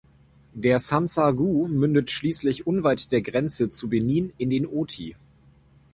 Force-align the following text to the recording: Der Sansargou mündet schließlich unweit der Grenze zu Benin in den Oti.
Der 0.55 0.79
Sansargou 0.79 1.67
mündet 1.67 2.09
schließlich 2.09 2.65
unweit 2.65 3.11
der 3.11 3.21
Grenze 3.21 3.69
zu 3.69 3.87
Benin 3.87 4.33
in 4.39 4.49
den 4.49 4.65
Oti. 4.65 5.15